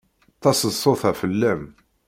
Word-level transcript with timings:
Taseḍsut-a 0.41 1.11
fell-am. 1.19 1.61